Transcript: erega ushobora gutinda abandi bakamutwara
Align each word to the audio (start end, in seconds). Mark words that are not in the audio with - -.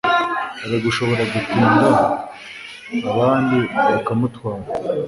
erega 0.65 0.85
ushobora 0.91 1.23
gutinda 1.31 1.87
abandi 3.11 3.57
bakamutwara 3.91 4.63